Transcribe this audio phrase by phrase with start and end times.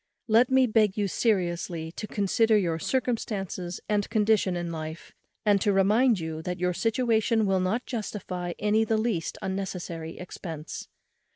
[0.27, 5.13] Let me beg you seriously to consider your circumstances and condition in life,
[5.45, 10.87] and to remember that your situation will not justify any the least unnecessary expence.